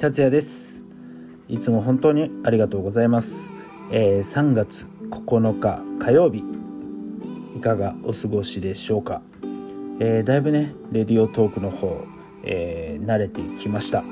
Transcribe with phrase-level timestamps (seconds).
[0.00, 0.86] 達也です。
[1.46, 3.52] いつも本当にありがとうございます、
[3.90, 6.42] えー、3月9日火曜日
[7.54, 9.20] いかがお過ごしでしょうか、
[10.00, 12.06] えー、だいぶねレディオトークの方、
[12.44, 14.02] えー、慣れてきました。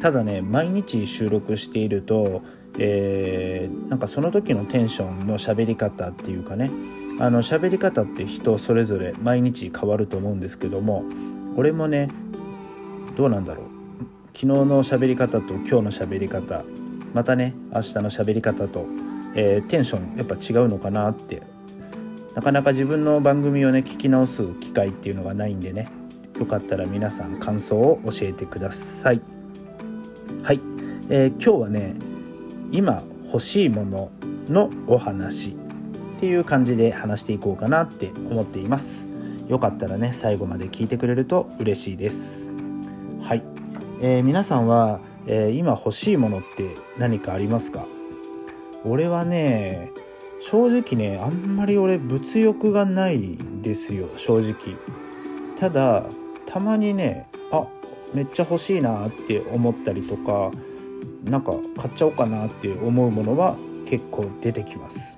[0.00, 2.42] ただね毎日収録していると、
[2.80, 6.72] えー、なんかその時のテンションの喋り方っていうかね
[7.20, 11.04] あの喋り方って人それぞれ毎日変わると思うんですけども
[11.54, 12.08] 俺もね
[13.16, 13.75] どうなんだろう。
[14.36, 16.62] 昨日の喋り方と今日の喋り方
[17.14, 18.84] またね明日の喋り方と、
[19.34, 21.42] えー、テンションやっぱ違うのかなって。
[22.34, 25.88] なかなか自分の番組をね聞き直す機会っていうのがないんでね
[26.38, 29.22] よかったら皆さん感想を教えてください。
[30.42, 30.60] はい、
[31.08, 31.94] えー、今日はね
[32.72, 34.10] 今欲しいもの
[34.50, 39.06] のお話っていう感じで話していこうかなって思っています。
[39.48, 42.65] よかったらね最後まで聞いてくれると嬉しいです。
[44.00, 47.86] えー、皆さんは、えー、今欲しいものって何かありますか？
[48.84, 49.90] 俺はね
[50.40, 54.76] 正直ねあんまり俺物欲がないですよ正直。
[55.58, 56.04] ただ
[56.44, 57.66] たまにねあ
[58.12, 60.52] めっちゃ欲しいなって思ったりとか
[61.24, 65.16] なんか買っちゃおうかなって思うものは結構出てきます。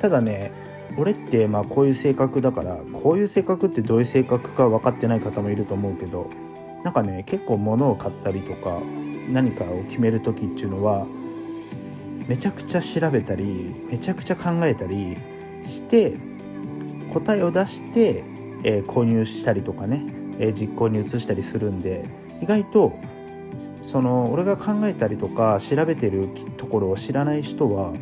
[0.00, 0.52] ただね
[0.96, 6.28] 俺ってまあこういう性格だからこういう性格ってどういう性格か分かってない方もいると思うけど
[6.84, 8.80] なんかね結構物を買ったりとか
[9.30, 11.06] 何かを決める時っていうのは
[12.26, 15.16] めちゃくちゃ調べたりめちゃくちゃ考えたり
[15.62, 16.16] して
[17.12, 18.24] 答えを出して、
[18.64, 20.04] えー、購入したりとかね、
[20.38, 22.06] えー、実行に移したりするんで
[22.42, 22.98] 意外と
[23.82, 27.94] その俺が考えたりとか調べてるところを知らない人は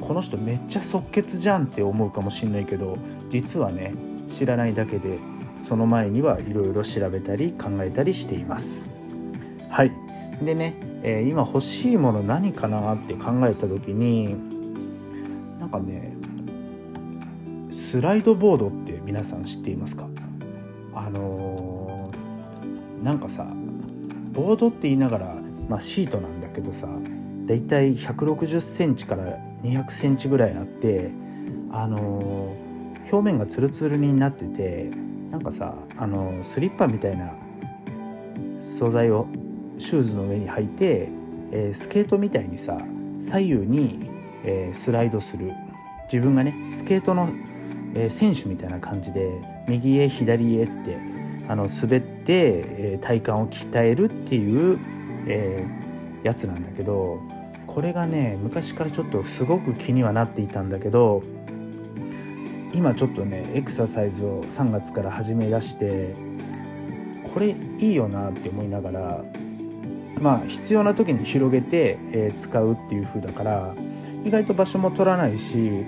[0.00, 3.94] この人めっちゃ即決じゃんって思うかもしんないけど実はね
[4.26, 5.18] 知らないだけで
[5.58, 8.90] その前にはいろいろ調べたり考えたりしています。
[9.70, 9.92] はい。
[10.42, 14.36] でね、えー、今欲しいもの何かなって考えた時に
[15.60, 16.16] なんかね
[17.70, 20.08] スライドボードって皆さん知っていますか？
[20.94, 23.46] あのー、なんかさ
[24.32, 25.36] ボードって言いながら、
[25.68, 26.88] まあ、シートなんだけどさ
[27.46, 31.10] だいたい160センチから200センチぐらいあって
[31.70, 34.90] あのー、表面がツルツルになってて
[35.34, 37.34] なんかさあのスリッパみたいな
[38.56, 39.26] 素材を
[39.78, 41.08] シューズの上に履いて、
[41.50, 42.78] えー、スケートみたいにさ
[43.18, 44.10] 左右に、
[44.44, 45.52] えー、スライドする。
[46.04, 47.30] 自分がねスケートの、
[47.94, 50.98] えー、選手みたいな感じで右へ左へって
[51.48, 54.78] あの滑って、え体幹を鍛えるっていう、
[55.26, 55.66] え
[56.22, 57.20] やつなんだけど
[57.66, 61.22] これがね昔からちょっとすごく気にはなっていたんだけど
[62.74, 66.14] 今ちょっとねエクササイズを3月から始め出して
[67.32, 69.24] これいいよなって思いながら
[70.20, 73.74] まあ必要な時に広げて、えー、使うっていう風だから
[74.24, 75.84] 意外と場所も取らないし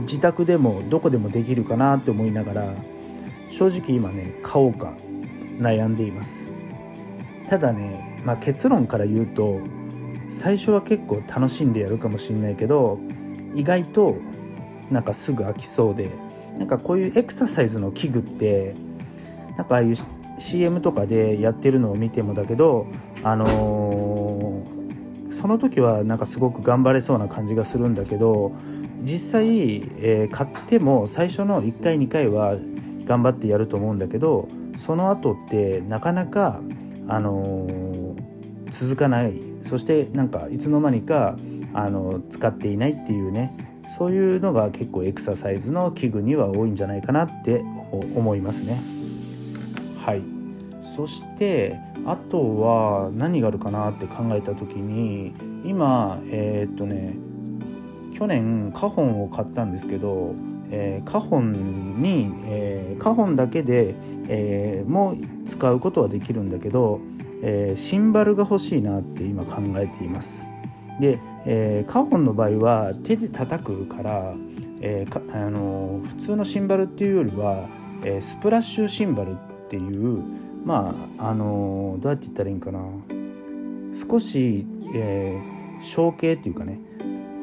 [0.00, 2.74] 自宅でもどこでもできるかなって思いながら
[3.48, 4.94] 正直今ね買おうか
[5.58, 6.52] 悩んでいます。
[7.48, 9.60] ただね、まあ、結論から言うと
[10.28, 12.98] 最初は結構楽しんでやるかもしんないけど
[13.54, 14.16] 意外と
[14.90, 16.10] なんかすぐ飽きそうで
[16.58, 18.74] なんかこういうエクササイズの器具って
[19.56, 19.94] なんかああいう
[20.38, 22.86] CM とかでやってるのを見てもだけど
[23.22, 28.52] あのー、その時はなんかすごく頑張れそうな感じがするんだけど
[29.02, 32.56] 実際、えー、買っても最初の1回2回は
[33.04, 36.60] 頑張ってやると思うんだけどその後ってなかなか、
[37.06, 39.34] あのー、続かない。
[39.62, 41.36] そしてなんかいつの間にか、
[41.72, 43.52] あの使っていないっていうね
[43.96, 47.62] そういうのが結構エクササイズの器具には多いんじゃないかなって
[47.92, 48.80] 思いますね。
[50.04, 50.22] はい
[50.82, 55.34] そしてあとは何があるかなって考えた時に
[55.64, 57.16] 今えー、っとね
[58.14, 60.34] 去年カホンを買ったんですけど、
[60.70, 63.94] えー、カホンに、えー、カホンだけで、
[64.28, 65.16] えー、も
[65.46, 67.00] 使うことはできるんだけど、
[67.42, 70.48] えー、シンバルが欲しいなって今考えています。
[71.00, 74.34] で、えー、カホンの場合は手で叩くから、
[74.80, 77.68] えー、あの普通のシンバルっていうよりは、
[78.04, 79.36] えー、スプラッシュシンバルっ
[79.68, 80.22] ていう
[80.64, 82.80] まああのどうやって言ったらいいんかな。
[83.94, 86.80] 少し、えー、小径っていうかね。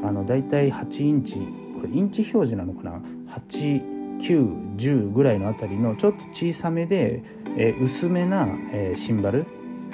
[0.04, 1.36] あのだいたい8インチ。
[1.40, 1.44] こ
[1.84, 3.02] れインチ表示なのかな。
[3.30, 7.24] 8910ぐらいのあたりのちょっと小さめで、
[7.58, 9.46] えー、薄めな、えー、シンバル、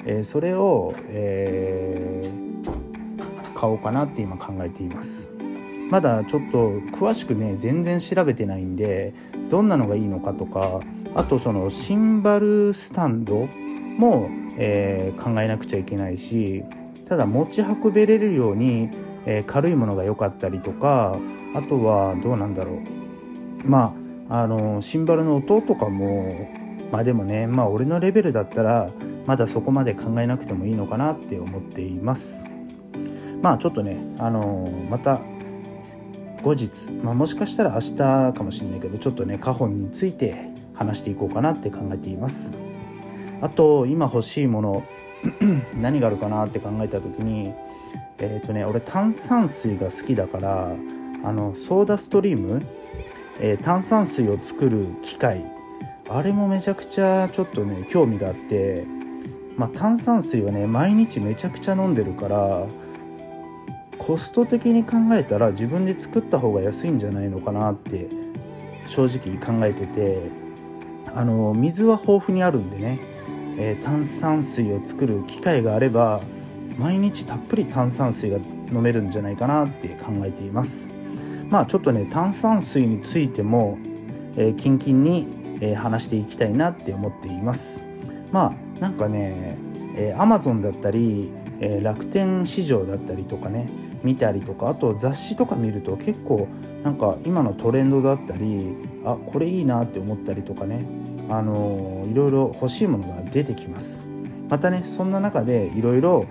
[0.06, 2.47] えー、それを、えー、
[3.58, 5.32] 買おうかなって今考えています。
[5.90, 9.14] まだちょっと詳しくね全然調べてないんで
[9.48, 10.80] どんなのがいいのかとか
[11.14, 13.48] あとそのシンバルスタンド
[13.96, 14.28] も、
[14.58, 16.62] えー、考えなくちゃいけないし
[17.06, 18.90] ただ持ち運べれるように、
[19.24, 21.18] えー、軽いものが良かったりとか
[21.54, 23.68] あとはどうなんだろう。
[23.68, 23.94] ま
[24.28, 26.50] ああのシンバルの音とかも
[26.92, 28.90] まあでもねまあ俺のレベルだったら
[29.24, 32.46] まだそこまで考えなくてもいいのかなって思っています。
[33.42, 35.20] まあちょっとねあのまた
[36.42, 42.58] 後日、まあ、もしかしたら明日かもしれないけどちょっとね花本について話していこうかなって考えています。
[43.40, 44.82] あと今欲しいもの
[45.80, 47.52] 何があるかなって考えた時に
[48.18, 50.76] えっ、ー、とね俺炭酸水が好きだから
[51.24, 52.64] あのソーダストリーム、
[53.40, 55.44] えー、炭酸水を作る機械
[56.08, 58.86] あれもめちゃくちゃちょっとね興味があって
[59.58, 62.66] まあ、炭酸水はね毎日めちゃくちゃ飲んでるから
[64.08, 68.08] コスト的に考えたら自分で作った方が安いんじゃないのかなって
[68.86, 70.30] 正直考えてて
[71.14, 73.00] あの水は豊富にあるんでね、
[73.58, 76.22] えー、炭酸水を作る機会があれば
[76.78, 78.38] 毎日たっぷり炭酸水が
[78.72, 80.94] 飲めるんじゃないかなって考えています。
[81.50, 83.76] まあちょっとね炭酸水についても、
[84.36, 85.26] えー、キンキンに、
[85.60, 87.86] えー、話していきたいなって思っています。
[88.32, 89.58] まあなんかね、
[89.96, 93.68] えー、Amazon だったり、えー、楽天市場だったりとかね
[94.02, 96.48] 見たりとかあと雑誌とか見ると結構
[96.82, 98.74] なんか今のトレンドだったり
[99.04, 100.86] あこれいいなって思ったりとかね
[101.30, 104.04] あの、いろいろ欲しいものが出てきます。
[104.48, 106.26] またねそんな中でいろいろ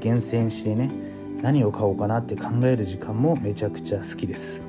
[0.00, 0.90] 厳選してね
[1.42, 4.66] 何を買おうかなって考える時間もめちゃくちゃ好きです。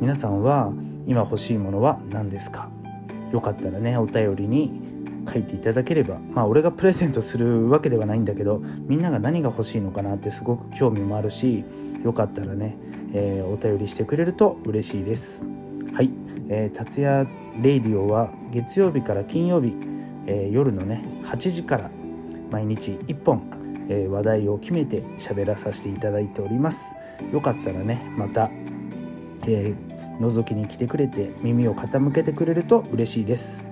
[0.00, 0.72] 皆さんは
[1.06, 2.68] 今欲しいものは何ですか？
[3.32, 4.89] よかったらねお便りに
[5.30, 11.64] 書いていただければまあ俺がプレゼントするわけではないんだけどみんなが何が欲しいのかなってすごく興味もあるし
[12.04, 12.76] よかったらね、
[13.12, 15.44] えー、お便りしてくれると嬉しいです。
[15.92, 16.10] はい、
[16.48, 17.28] えー、達也
[17.60, 19.76] レイディオは月曜日から金曜日、
[20.26, 21.90] えー、夜のね8時から
[22.50, 23.42] 毎日1本、
[23.88, 26.94] えー、話題を決めて喋らさせていただいております。
[27.32, 28.50] よかったらねまた、
[29.46, 33.69] えー、覗きに来てくれて耳を傾けてくれると嬉しいです。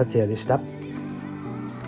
[0.00, 0.60] 達也でした。